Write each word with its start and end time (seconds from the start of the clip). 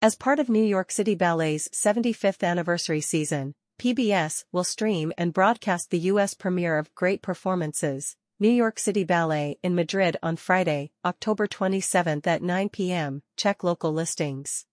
As 0.00 0.14
part 0.14 0.38
of 0.38 0.48
New 0.48 0.62
York 0.62 0.92
City 0.92 1.16
Ballet's 1.16 1.68
75th 1.70 2.46
anniversary 2.46 3.00
season, 3.00 3.56
PBS 3.80 4.44
will 4.52 4.62
stream 4.62 5.12
and 5.18 5.32
broadcast 5.32 5.90
the 5.90 5.98
U.S. 6.10 6.34
premiere 6.34 6.78
of 6.78 6.94
Great 6.94 7.20
Performances, 7.20 8.14
New 8.38 8.48
York 8.48 8.78
City 8.78 9.02
Ballet 9.02 9.58
in 9.60 9.74
Madrid 9.74 10.16
on 10.22 10.36
Friday, 10.36 10.92
October 11.04 11.48
27 11.48 12.20
at 12.26 12.42
9 12.42 12.68
p.m., 12.68 13.22
check 13.36 13.64
local 13.64 13.92
listings. 13.92 14.66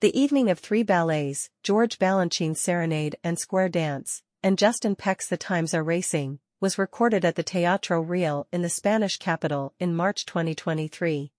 The 0.00 0.18
evening 0.18 0.48
of 0.48 0.58
three 0.58 0.84
ballets, 0.84 1.50
George 1.62 1.98
Balanchine's 1.98 2.62
Serenade 2.62 3.16
and 3.22 3.38
Square 3.38 3.68
Dance, 3.68 4.22
and 4.42 4.56
Justin 4.56 4.96
Peck's 4.96 5.28
The 5.28 5.36
Times 5.36 5.74
Are 5.74 5.84
Racing, 5.84 6.38
was 6.62 6.78
recorded 6.78 7.26
at 7.26 7.34
the 7.34 7.42
Teatro 7.42 8.00
Real 8.00 8.46
in 8.50 8.62
the 8.62 8.70
Spanish 8.70 9.18
capital 9.18 9.74
in 9.78 9.94
March 9.94 10.24
2023. 10.24 11.30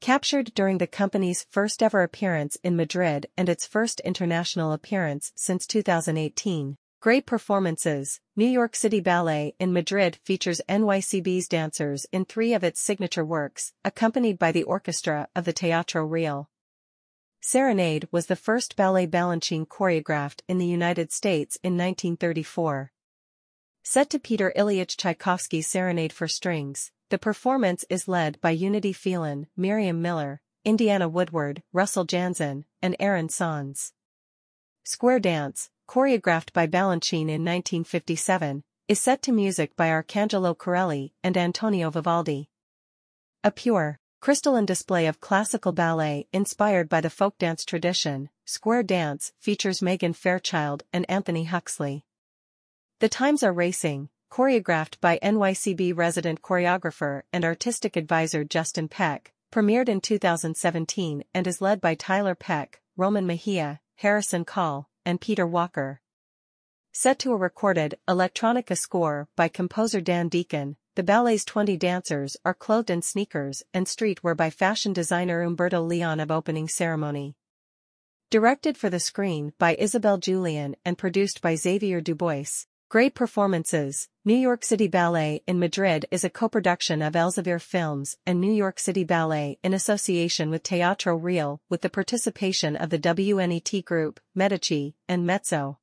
Captured 0.00 0.54
during 0.54 0.78
the 0.78 0.86
company's 0.86 1.44
first-ever 1.50 2.02
appearance 2.02 2.56
in 2.62 2.76
Madrid 2.76 3.26
and 3.36 3.48
its 3.48 3.66
first 3.66 3.98
international 4.00 4.72
appearance 4.72 5.32
since 5.34 5.66
2018, 5.66 6.76
Great 7.00 7.26
Performances, 7.26 8.20
New 8.36 8.46
York 8.46 8.76
City 8.76 9.00
Ballet 9.00 9.54
in 9.58 9.72
Madrid 9.72 10.16
features 10.24 10.60
NYCB's 10.68 11.48
dancers 11.48 12.06
in 12.12 12.24
three 12.24 12.54
of 12.54 12.62
its 12.62 12.80
signature 12.80 13.24
works, 13.24 13.72
accompanied 13.84 14.38
by 14.38 14.52
the 14.52 14.62
orchestra 14.62 15.28
of 15.34 15.44
the 15.44 15.52
Teatro 15.52 16.04
Real. 16.04 16.48
Serenade 17.40 18.08
was 18.12 18.26
the 18.26 18.36
first 18.36 18.76
ballet 18.76 19.06
Balanchine 19.06 19.66
choreographed 19.66 20.42
in 20.48 20.58
the 20.58 20.66
United 20.66 21.12
States 21.12 21.56
in 21.62 21.72
1934. 21.72 22.92
Set 23.82 24.10
to 24.10 24.18
Peter 24.18 24.52
Ilyich 24.56 24.96
Tchaikovsky's 24.96 25.66
Serenade 25.66 26.12
for 26.12 26.28
Strings, 26.28 26.92
the 27.10 27.18
performance 27.18 27.84
is 27.88 28.08
led 28.08 28.40
by 28.40 28.50
Unity 28.50 28.92
Phelan, 28.92 29.46
Miriam 29.56 30.02
Miller, 30.02 30.42
Indiana 30.64 31.08
Woodward, 31.08 31.62
Russell 31.72 32.06
Janzen, 32.06 32.64
and 32.82 32.94
Aaron 33.00 33.28
Sanz. 33.28 33.92
Square 34.84 35.20
Dance, 35.20 35.70
choreographed 35.88 36.52
by 36.52 36.66
Balanchine 36.66 37.30
in 37.30 37.44
1957, 37.44 38.62
is 38.88 39.00
set 39.00 39.22
to 39.22 39.32
music 39.32 39.74
by 39.76 39.88
Arcangelo 39.88 40.56
Corelli 40.56 41.14
and 41.22 41.36
Antonio 41.36 41.90
Vivaldi. 41.90 42.50
A 43.42 43.50
pure, 43.50 43.98
crystalline 44.20 44.66
display 44.66 45.06
of 45.06 45.20
classical 45.20 45.72
ballet 45.72 46.26
inspired 46.32 46.88
by 46.88 47.00
the 47.00 47.10
folk 47.10 47.38
dance 47.38 47.64
tradition, 47.64 48.28
Square 48.44 48.84
Dance 48.84 49.32
features 49.38 49.80
Megan 49.80 50.12
Fairchild 50.12 50.82
and 50.92 51.08
Anthony 51.08 51.44
Huxley. 51.44 52.04
The 53.00 53.08
Times 53.08 53.42
Are 53.42 53.52
Racing, 53.52 54.08
choreographed 54.30 55.00
by 55.00 55.18
NYCB 55.22 55.96
resident 55.96 56.42
choreographer 56.42 57.22
and 57.32 57.44
artistic 57.44 57.96
advisor 57.96 58.44
Justin 58.44 58.88
Peck, 58.88 59.32
premiered 59.50 59.88
in 59.88 60.00
2017 60.00 61.24
and 61.34 61.46
is 61.46 61.60
led 61.60 61.80
by 61.80 61.94
Tiler 61.94 62.34
Peck, 62.34 62.80
Roman 62.96 63.26
Mejia, 63.26 63.80
Harrison 63.96 64.44
Coll, 64.44 64.88
and 65.04 65.20
Peter 65.20 65.46
Walker. 65.46 66.00
Set 66.92 67.18
to 67.20 67.32
a 67.32 67.36
recorded 67.36 67.98
electronica 68.08 68.76
score 68.76 69.28
by 69.36 69.48
composer 69.48 70.00
Dan 70.00 70.28
Deacon, 70.28 70.76
the 70.96 71.02
ballet's 71.02 71.44
20 71.44 71.76
dancers 71.76 72.36
are 72.44 72.54
clothed 72.54 72.90
in 72.90 73.02
sneakers 73.02 73.62
and 73.72 73.86
streetwear 73.86 74.36
by 74.36 74.50
fashion 74.50 74.92
designer 74.92 75.44
Humberto 75.44 75.86
Leon 75.86 76.18
of 76.18 76.30
opening 76.30 76.68
ceremony. 76.68 77.36
Directed 78.30 78.76
for 78.76 78.90
the 78.90 79.00
screen 79.00 79.52
by 79.58 79.76
Isabel 79.78 80.18
Julian 80.18 80.74
and 80.84 80.98
produced 80.98 81.40
by 81.40 81.54
Xavier 81.54 82.00
Dubois. 82.00 82.66
Great 82.90 83.14
Performances, 83.14 84.08
New 84.24 84.34
York 84.34 84.64
City 84.64 84.88
Ballet 84.88 85.42
in 85.46 85.58
Madrid 85.58 86.06
is 86.10 86.24
a 86.24 86.30
co-production 86.30 87.02
of 87.02 87.12
Elsevier 87.12 87.60
Films 87.60 88.16
and 88.24 88.40
New 88.40 88.50
York 88.50 88.78
City 88.78 89.04
Ballet 89.04 89.58
in 89.62 89.74
association 89.74 90.48
with 90.48 90.62
Teatro 90.62 91.14
Real 91.14 91.60
with 91.68 91.82
the 91.82 91.90
participation 91.90 92.76
of 92.76 92.88
the 92.88 92.98
WNET 92.98 93.84
Group, 93.84 94.20
Medici, 94.34 94.94
and 95.06 95.26
Mezzo. 95.26 95.80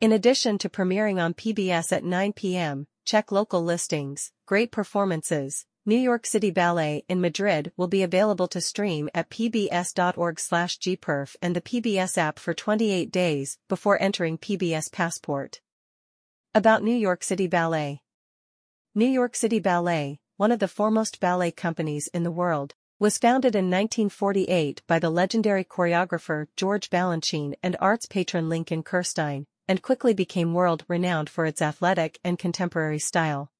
In 0.00 0.10
addition 0.10 0.56
to 0.56 0.70
premiering 0.70 1.22
on 1.22 1.34
PBS 1.34 1.92
at 1.92 2.02
9 2.02 2.32
p.m., 2.32 2.86
check 3.04 3.30
local 3.30 3.62
listings, 3.62 4.32
great 4.46 4.72
performances, 4.72 5.66
New 5.84 5.98
York 5.98 6.24
City 6.24 6.50
Ballet 6.50 7.04
in 7.10 7.20
Madrid 7.20 7.72
will 7.76 7.88
be 7.88 8.02
available 8.02 8.48
to 8.48 8.62
stream 8.62 9.10
at 9.12 9.28
pbs.org/gperf 9.28 11.36
and 11.42 11.54
the 11.54 11.60
PBS 11.60 12.16
app 12.16 12.38
for 12.38 12.54
28 12.54 13.12
days 13.12 13.58
before 13.68 14.00
entering 14.00 14.38
PBS 14.38 14.90
Passport. 14.90 15.60
About 16.56 16.82
New 16.82 16.96
York 16.96 17.22
City 17.22 17.46
Ballet 17.46 18.00
New 18.94 19.04
York 19.04 19.36
City 19.36 19.60
Ballet, 19.60 20.20
one 20.38 20.50
of 20.50 20.58
the 20.58 20.66
foremost 20.66 21.20
ballet 21.20 21.50
companies 21.50 22.08
in 22.14 22.22
the 22.22 22.30
world, 22.30 22.74
was 22.98 23.18
founded 23.18 23.54
in 23.54 23.66
1948 23.66 24.80
by 24.86 24.98
the 24.98 25.10
legendary 25.10 25.64
choreographer 25.64 26.46
George 26.56 26.88
Balanchine 26.88 27.56
and 27.62 27.76
arts 27.78 28.06
patron 28.06 28.48
Lincoln 28.48 28.82
Kirstein, 28.82 29.44
and 29.68 29.82
quickly 29.82 30.14
became 30.14 30.54
world-renowned 30.54 31.28
for 31.28 31.44
its 31.44 31.60
athletic 31.60 32.18
and 32.24 32.38
contemporary 32.38 33.00
style. 33.00 33.52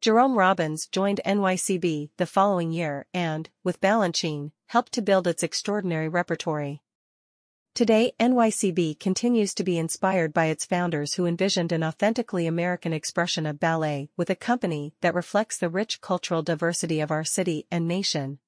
Jerome 0.00 0.38
Robbins 0.38 0.86
joined 0.86 1.20
NYCB 1.26 2.10
the 2.16 2.26
following 2.26 2.70
year 2.70 3.06
and, 3.12 3.50
with 3.64 3.80
Balanchine, 3.80 4.52
helped 4.66 4.92
to 4.92 5.02
build 5.02 5.26
its 5.26 5.42
extraordinary 5.42 6.08
repertory. 6.08 6.83
Today 7.74 8.12
NYCB 8.20 9.00
continues 9.00 9.52
to 9.54 9.64
be 9.64 9.78
inspired 9.78 10.32
by 10.32 10.46
its 10.46 10.64
founders 10.64 11.14
who 11.14 11.26
envisioned 11.26 11.72
an 11.72 11.82
authentically 11.82 12.46
American 12.46 12.92
expression 12.92 13.46
of 13.46 13.58
ballet 13.58 14.10
with 14.16 14.30
a 14.30 14.36
company 14.36 14.94
that 15.00 15.12
reflects 15.12 15.58
the 15.58 15.68
rich 15.68 16.00
cultural 16.00 16.40
diversity 16.40 17.00
of 17.00 17.10
our 17.10 17.24
city 17.24 17.66
and 17.72 17.88
nation. 17.88 18.38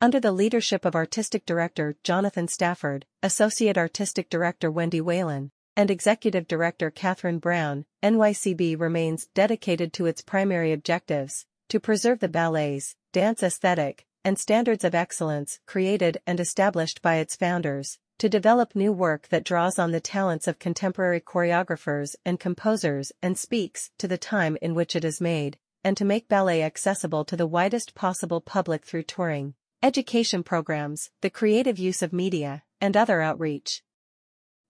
Under 0.00 0.18
the 0.18 0.32
leadership 0.32 0.84
of 0.84 0.96
Artistic 0.96 1.46
Director 1.46 1.94
Jonathan 2.02 2.48
Stafford, 2.48 3.06
Associate 3.22 3.78
Artistic 3.78 4.28
Director 4.28 4.72
Wendy 4.72 5.00
Whelan, 5.00 5.52
and 5.76 5.88
Executive 5.88 6.48
Director 6.48 6.90
Catherine 6.90 7.38
Brown, 7.38 7.84
NYCB 8.02 8.76
remains 8.80 9.28
dedicated 9.34 9.92
to 9.92 10.06
its 10.06 10.20
primary 10.20 10.72
objectives, 10.72 11.46
to 11.68 11.78
preserve 11.78 12.18
the 12.18 12.28
ballet's, 12.28 12.96
dance 13.12 13.40
aesthetic, 13.40 14.04
and 14.24 14.36
standards 14.36 14.82
of 14.82 14.96
excellence 14.96 15.60
created 15.64 16.20
and 16.26 16.40
established 16.40 17.02
by 17.02 17.16
its 17.16 17.36
founders, 17.36 17.98
to 18.18 18.28
develop 18.28 18.74
new 18.74 18.92
work 18.92 19.28
that 19.28 19.44
draws 19.44 19.78
on 19.78 19.90
the 19.90 20.00
talents 20.00 20.46
of 20.46 20.58
contemporary 20.58 21.20
choreographers 21.20 22.14
and 22.24 22.38
composers 22.38 23.12
and 23.22 23.36
speaks 23.36 23.90
to 23.98 24.06
the 24.06 24.18
time 24.18 24.56
in 24.62 24.74
which 24.74 24.94
it 24.94 25.04
is 25.04 25.20
made, 25.20 25.58
and 25.84 25.96
to 25.96 26.04
make 26.04 26.28
ballet 26.28 26.62
accessible 26.62 27.24
to 27.24 27.36
the 27.36 27.46
widest 27.46 27.94
possible 27.94 28.40
public 28.40 28.84
through 28.84 29.02
touring, 29.02 29.54
education 29.82 30.42
programs, 30.42 31.10
the 31.20 31.30
creative 31.30 31.78
use 31.78 32.02
of 32.02 32.12
media, 32.12 32.62
and 32.80 32.96
other 32.96 33.20
outreach 33.20 33.82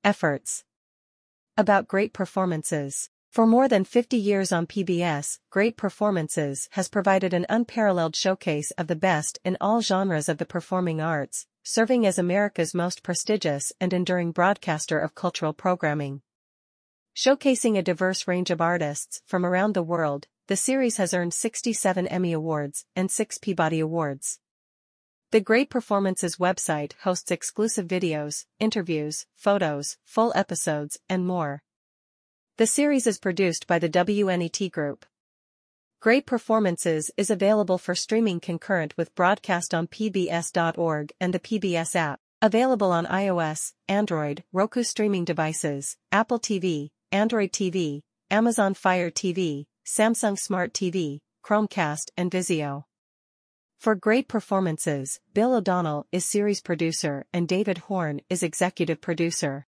efforts. 0.04 0.64
About 1.56 1.86
great 1.86 2.12
performances. 2.12 3.10
For 3.30 3.46
more 3.46 3.66
than 3.66 3.84
50 3.84 4.18
years 4.18 4.52
on 4.52 4.66
PBS, 4.66 5.38
Great 5.48 5.78
Performances 5.78 6.68
has 6.72 6.90
provided 6.90 7.32
an 7.32 7.46
unparalleled 7.48 8.14
showcase 8.14 8.72
of 8.72 8.88
the 8.88 8.96
best 8.96 9.38
in 9.42 9.56
all 9.58 9.80
genres 9.80 10.28
of 10.28 10.36
the 10.36 10.44
performing 10.44 11.00
arts, 11.00 11.46
serving 11.62 12.04
as 12.04 12.18
America's 12.18 12.74
most 12.74 13.02
prestigious 13.02 13.72
and 13.80 13.92
enduring 13.92 14.32
broadcaster 14.32 14.98
of 14.98 15.14
cultural 15.14 15.52
programming. 15.52 16.22
Showcasing 17.14 17.78
a 17.78 17.82
diverse 17.82 18.26
range 18.26 18.50
of 18.50 18.60
artists 18.60 19.22
from 19.26 19.46
around 19.46 19.74
the 19.74 19.82
world, 19.82 20.26
the 20.48 20.56
series 20.56 20.96
has 20.96 21.14
earned 21.14 21.34
67 21.34 22.06
Emmy 22.08 22.32
Awards 22.32 22.84
and 22.96 23.10
6 23.10 23.38
Peabody 23.38 23.80
Awards. 23.80 24.40
The 25.30 25.40
Great 25.40 25.70
Performances 25.70 26.36
website 26.36 26.92
hosts 27.04 27.30
exclusive 27.30 27.86
videos, 27.86 28.44
interviews, 28.58 29.26
photos, 29.34 29.96
full 30.04 30.32
episodes, 30.34 30.98
and 31.08 31.26
more. 31.26 31.62
The 32.58 32.66
series 32.66 33.06
is 33.06 33.18
produced 33.18 33.66
by 33.66 33.78
the 33.78 33.88
WNET 33.88 34.70
Group. 34.72 35.06
Great 36.02 36.26
Performances 36.26 37.12
is 37.16 37.30
available 37.30 37.78
for 37.78 37.94
streaming 37.94 38.40
concurrent 38.40 38.92
with 38.96 39.14
broadcast 39.14 39.72
on 39.72 39.86
pbs.org 39.86 41.12
and 41.20 41.32
the 41.32 41.38
PBS 41.38 41.94
app, 41.94 42.18
available 42.42 42.90
on 42.90 43.06
iOS, 43.06 43.74
Android, 43.86 44.42
Roku 44.52 44.82
streaming 44.82 45.24
devices, 45.24 45.96
Apple 46.10 46.40
TV, 46.40 46.88
Android 47.12 47.52
TV, 47.52 48.00
Amazon 48.32 48.74
Fire 48.74 49.12
TV, 49.12 49.66
Samsung 49.86 50.36
Smart 50.36 50.72
TV, 50.72 51.20
Chromecast 51.44 52.10
and 52.16 52.32
Vizio. 52.32 52.82
For 53.78 53.94
great 53.94 54.26
performances, 54.26 55.20
Bill 55.32 55.54
O'Donnell 55.54 56.08
is 56.10 56.24
series 56.24 56.60
producer 56.60 57.26
and 57.32 57.46
David 57.46 57.78
Horn 57.78 58.22
is 58.28 58.42
executive 58.42 59.00
producer. 59.00 59.68